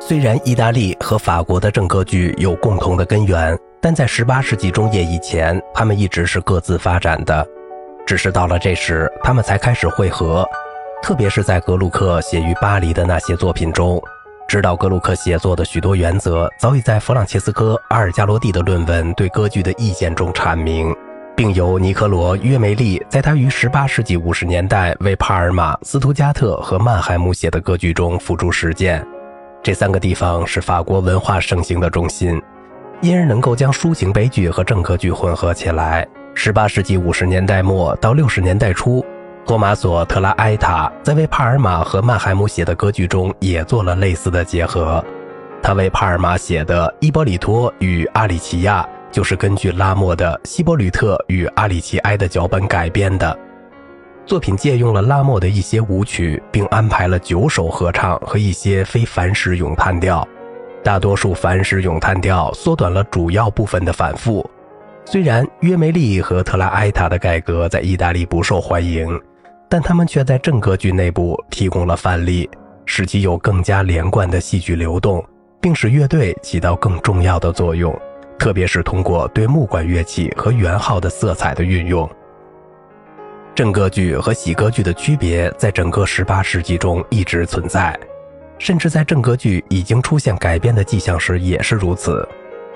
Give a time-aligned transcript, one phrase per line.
[0.00, 7.46] 虽然意大利和法国的正歌剧有共同的根源，但在18世纪中叶以前，他们一直是各自发展的。
[8.06, 10.48] 只是到了这时，他们才开始汇合。
[11.02, 14.00] 特别是在格鲁克写于巴黎的那些作品中，
[14.48, 20.94] 指导格鲁克写作的许多原则，早已在弗朗切斯科·阿尔加罗蒂的论文对歌剧的意见中阐明，
[21.38, 29.06] 并由尼科罗·约梅利在他于18世纪50年代为帕尔马、斯图加特和曼海姆写的歌剧中付诸实践。
[29.62, 32.42] 这三个地方是法国文化盛行的中心，
[33.02, 36.04] 因而能够将抒情悲剧和正歌剧混合起来。
[36.34, 39.06] 18世纪50年代末到60年代初。
[39.46, 45.02] 托马索·特拉埃塔在为帕尔马和曼海姆写的歌剧中也做了类似的结合。
[45.62, 53.38] 他为帕尔马写的《伊波里托与阿里奇亚》就是根据拉莫的《希波吕特与阿里奇埃》的脚本改编的。
[54.26, 60.26] 作品借用了拉莫的一些舞曲，并安排了九首合唱和一些非凡时咏叹调。
[60.82, 64.48] 大多数凡时咏叹调缩短了主要部分的反复。
[65.04, 69.18] 虽然约梅利和特拉埃塔的改革在意大利不受欢迎。
[69.70, 72.48] 但他们却在正歌剧内部提供了范例，
[72.86, 75.22] 使其有更加连贯的戏剧流动，
[75.60, 77.94] 并使乐队起到更重要的作用，
[78.38, 82.08] 特别是通过对木管乐器和圆号的色彩的运用。
[83.54, 87.98] 正歌剧和喜歌剧的区别在整个18世纪中一直存在，
[88.58, 92.26] 甚至在正歌剧已经出现改编的迹象时也是如此。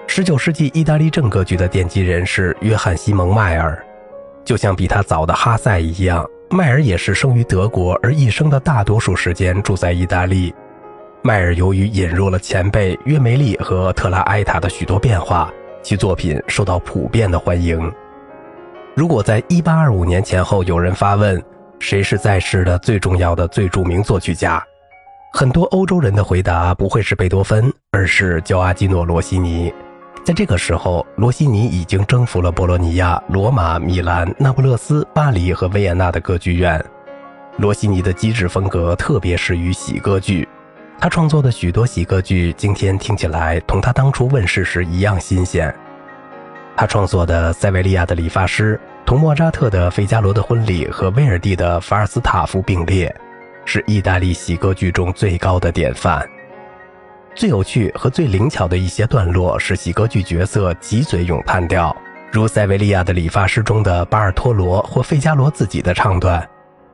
[0.09, 3.81] 19世纪意大利正歌剧的奠基人是约翰·西蒙·迈尔，
[4.45, 6.29] 就像比他早的哈塞一样。
[6.51, 10.53] 迈尔也是生于德国，而一生的大多数时间住在意大利。
[11.25, 15.49] 迈尔由于引入了前辈约梅利和特拉埃塔的许多变化，
[15.81, 17.93] 其作品受到普遍的欢迎。
[18.97, 21.41] 如果在1825年前后有人发问
[21.79, 24.61] 谁是在世的最重要的、最著名作曲家，
[25.33, 29.73] 很多欧洲人的回答不会是贝多芬，而是焦阿基诺·罗西尼。
[30.25, 36.85] 在这个时候，罗西尼已经征服了波罗尼亚、罗马、米兰、那不勒斯、巴黎和维也纳的歌剧院。
[37.59, 40.49] 罗西尼的机智风格特别适于喜歌剧，
[41.03, 45.75] 他创作的许多喜歌剧今天听起来同他当初问世时一样新鲜。
[46.77, 53.13] 他创作的《塞维利亚的理发师》同莫扎特的《费加罗的婚礼》和威尔第的《法尔斯塔夫》并列，
[53.65, 56.25] 是意大利喜歌剧中最高的典范。
[57.35, 61.97] 最有趣和最灵巧的一些段落是喜歌剧角色脊嘴咏叹调，
[62.31, 66.49] 如塞维利亚的理发师中的巴尔托罗或费加罗自己的唱段，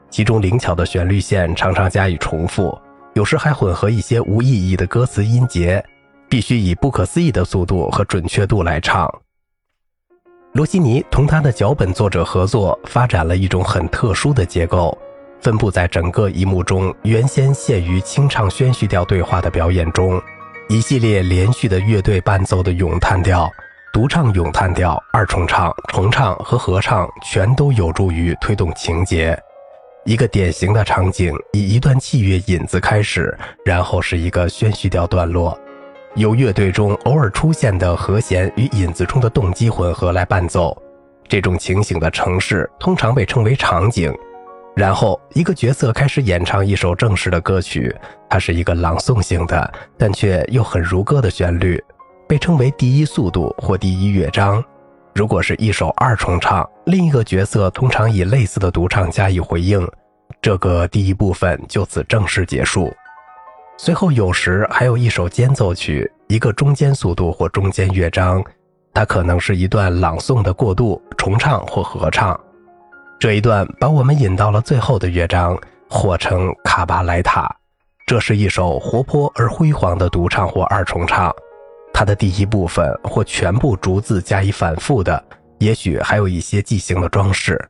[0.08, 2.74] 其中灵巧的旋律线常常加以重复，
[3.18, 5.84] 有时还混合一些无意义的歌词音节，
[6.28, 9.12] 必须以不可思议的速度和准确度来唱。
[10.52, 14.96] 罗西尼同他的脚本作者合作，发展了一种很特殊的结构。
[15.40, 20.22] 分布在整个一幕中，原先限于清唱宣叙调对话的表演中，
[20.68, 23.50] 一系列连续的乐队伴奏的咏叹调、
[23.92, 29.36] 独唱咏叹调、二重唱、重唱和合唱，全都有助于推动情节。
[30.08, 35.54] 一个典型的场景以一段器乐引子开始，然后是一个宣叙调段落，
[36.14, 40.74] 由乐队中偶尔出现的和弦与引子中的动机混合来伴奏。
[41.28, 44.10] 这种情形的城市通常被称为场景。
[44.74, 47.94] 然后，一个角色开始演唱一首正式的歌曲，
[48.30, 51.78] 它是一个朗诵性的，但却又很如歌的旋律，
[52.26, 54.64] 被称为第一速度或第一乐章。
[55.18, 59.84] 如果是一首二重唱，另一个角色通常以类似的独唱加以回应，
[60.40, 62.94] 这个第一部分就此正式结束。
[63.76, 68.40] 随后，有时还有一首间奏曲，一个中间速度或中间乐章，
[68.94, 72.38] 它可能是一段朗诵的过渡、重唱或合唱。
[73.18, 75.58] 这一段把我们引到了最后的乐章，
[75.90, 77.52] 或称卡巴莱塔。
[78.06, 81.34] 这是一首活泼而辉煌的独唱或二重唱。
[81.98, 85.20] 它的第一部分或全部逐字加以反复的，
[85.58, 87.60] 也许还有一些即兴的装饰。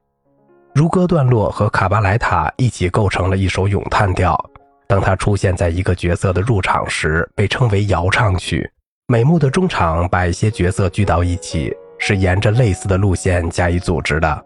[0.74, 4.38] 如歌段落和卡巴莱塔一起构成了一首咏叹调。
[4.86, 8.70] 当它出现在一个角色的入场时，被称为摇唱曲。
[9.06, 14.44] 每幕的中场把一些角色聚到一起，是沿着类似的路线加以组织的。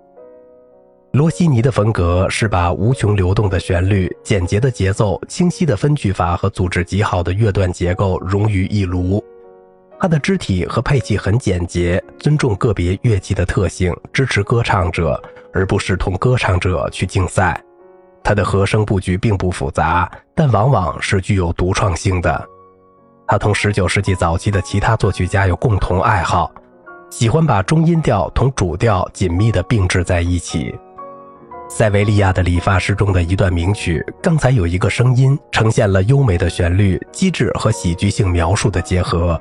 [1.10, 9.20] 罗西尼的风格是把无穷流动的旋律、简洁的节奏、清晰的分句法和组织极好的乐段结构融于一炉。
[10.02, 15.22] 他的肢体和配器很简洁，尊重个别乐器的特性，支持歌唱者，
[15.54, 17.62] 而不是同歌唱者去竞赛。
[18.24, 22.44] 他的和声布局并不复杂，但往往是具有独创性的。
[23.28, 26.52] 他同19世纪早期的其他作曲家有共同爱好，
[27.08, 30.74] 喜欢把中音调同主调紧密地并置在一起。
[31.68, 39.40] 塞维利亚的理发师中的一段名曲，刚才有一个声音呈现了优美的旋律、机智和喜剧性描述的结合。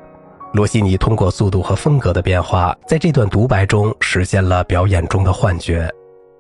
[0.54, 5.90] 罗西尼通过速度和风格的变化，在这段独白中实现了表演中的幻觉。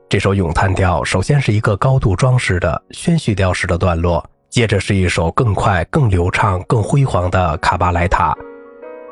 [0.09, 8.35] 这首咏叹调首先是一个高度装饰的宣叙调式的段落，接着是一首更快、更流畅、更辉煌的卡巴莱塔。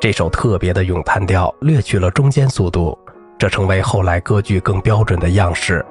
[0.02, 2.98] 这首特别的咏叹调略去了中间速度，
[3.38, 5.86] 这成为后来歌剧更标准的样式。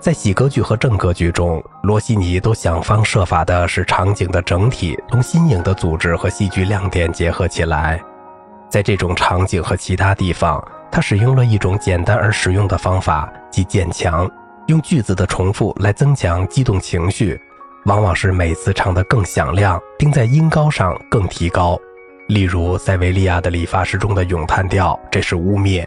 [0.00, 8.02] 在喜歌剧和正歌剧中，罗西尼都想方设法的使场景的整体同新颖的组织和戏剧亮点结合起来。
[8.72, 10.58] 在这种场景和其他地方，
[10.90, 14.26] 他使用了一种简单而实用的方法，即渐强，
[14.68, 17.38] 用句子的重复来增强激动情绪，
[17.84, 21.78] 往往是每次唱得更响亮，并在音高上更提高。
[22.28, 25.86] 例如，塞维利亚的理发师中的咏叹调，这是污蔑。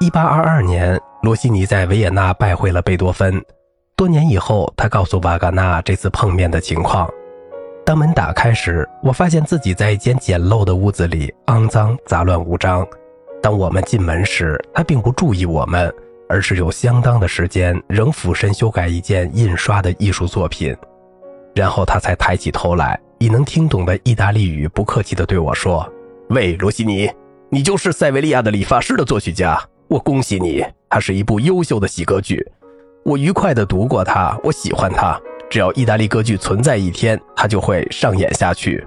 [0.00, 3.38] 一八二二年，罗西尼在维也纳拜会了贝多芬。
[3.94, 7.06] 多年以后，他告诉瓦格纳这次碰面的情况。
[7.88, 12.86] 当门打开时，我发现自己在一间简陋的屋子里，肮脏、杂乱无章。
[13.42, 15.90] 当我们进门时，他并不注意我们，
[16.28, 20.76] 而是有相当的时间仍俯身修改一件印刷的艺术作品。
[21.54, 25.90] 然后他才抬起头来，以能听懂的意大利语不客气地对我说
[26.28, 27.10] ：“喂，罗西尼，
[27.48, 29.58] 你就是塞维利亚的理发师的作曲家。
[29.88, 32.46] 我恭喜你，它是一部优秀的喜歌剧。
[33.02, 35.18] 我愉快地读过它，我喜欢它。”
[35.50, 38.86] 只要意大利歌剧存在一天，它就会上演下去。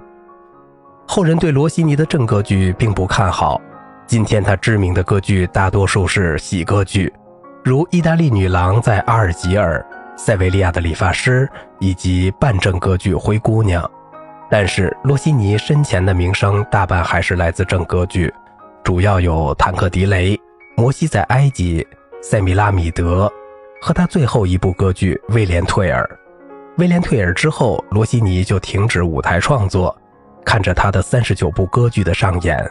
[1.06, 3.60] 后人对罗西尼的正歌剧并不看好。
[4.06, 7.12] 今天他知名的歌剧大多数是喜歌剧，
[7.64, 9.84] 如《意大利女郎在阿尔及尔》、
[10.18, 11.48] 《塞维利亚的理发师》
[11.80, 13.82] 以及半正歌剧《灰姑娘》。
[14.50, 18.32] 但是罗西尼生前的名声大半还是来自正歌剧，
[18.84, 20.36] 主要有《坦克迪雷》、
[20.76, 21.82] 《摩西在埃及》、
[22.22, 23.26] 《塞米拉米德》
[23.80, 26.04] 和他最后一部歌剧《威廉退尔》。
[26.78, 29.94] 威廉退尔之后，罗西尼就停止舞台创作，
[30.42, 32.66] 看着他的三十九部歌剧的上演。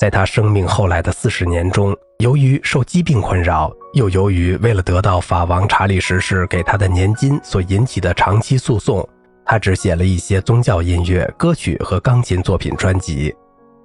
[0.00, 9.06] 在他生命后来的四十年中，由于受疾病困扰，又由于为了得到法王查理十世给他的年金所引起的长期诉讼，
[9.44, 13.34] 他只写了一些宗教音乐歌曲和钢琴作品专辑。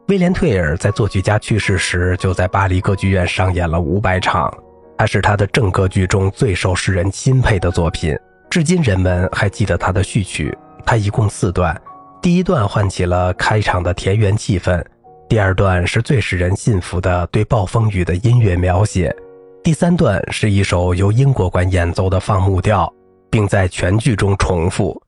[0.07, 4.51] 威廉退尔在作曲家去世时，就在巴黎歌剧院上演了五百场，
[4.97, 8.17] 它是他的正歌剧中最受世人钦佩的作品。
[8.49, 11.79] 至今人们还记得他的序曲，它一共四段。
[12.19, 14.83] 第一段唤起了开场的田园气氛，
[15.29, 19.15] 第二段是最使人信服的对暴风雨的音乐描写，
[19.63, 22.91] 第三段是一首由英国管演奏的放牧调，
[23.29, 24.99] 并在全剧中重复，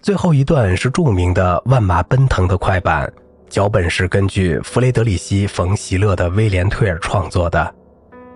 [0.00, 3.12] 最后一段是著名的万马奔腾的快板。
[3.50, 7.74] 脚本是根据弗雷德里希·冯·席勒的《威廉·退尔》创作的，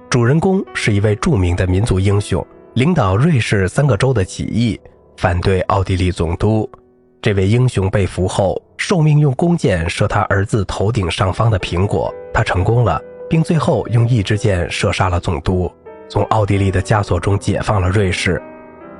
[0.09, 2.47] 主人公是一位著名的民族英雄。
[2.75, 4.81] 领导瑞士三个州的起义，
[5.17, 6.71] 反对奥地利总督。
[7.21, 15.71] 这位英雄被俘后，受命用弓箭射他儿子头顶上方的苹果，他成功了，并最后用一支箭射杀了总督，
[16.09, 18.41] 从奥地利的枷锁中解放了瑞士。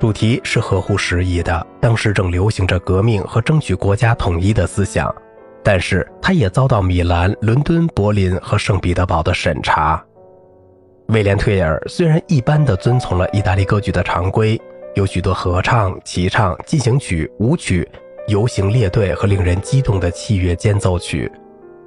[0.01, 5.15] 主题是合乎时宜的，当时正流行着革命和争取国家统一的思想，
[5.63, 10.05] 但是他也遭到米兰、伦敦、柏林和圣彼得堡的审查。
[11.11, 14.61] 威廉·退尔虽然一般的遵从了意大利歌剧的常规，
[14.95, 17.89] 有许多合唱、齐唱、进行曲、舞曲、
[18.29, 21.31] 游行列队和令人激动的器乐间奏曲，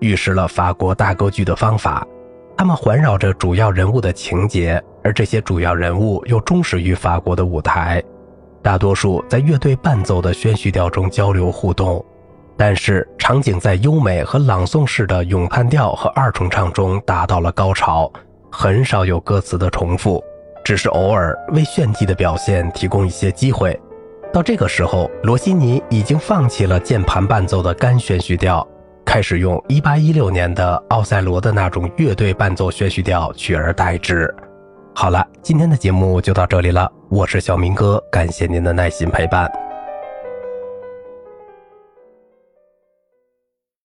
[0.02, 2.06] 预示了法国大歌剧的方法。
[2.58, 8.04] 他们环绕着主要人物的情节，而这些主要人物又忠实于法国的舞台，
[8.62, 12.04] 大多数在乐队伴奏的宣叙调中交流互动。
[12.58, 18.12] 但是场景在优美和朗诵式的咏叹调和二重唱中达到了高潮。
[18.56, 20.24] 很少有歌词的重复，
[20.64, 23.78] 只是偶尔为炫技的表现提供一些机会。
[24.32, 28.66] 到这个时候，罗西尼已经放弃了键盘伴奏的干宣叙调，
[29.04, 34.32] 开始用1816年的奥赛罗的那种乐队伴奏宣叙调取而代之。
[34.94, 39.52] 好了，今天的节目就到这里了，我是小明哥，感谢您的耐心陪伴。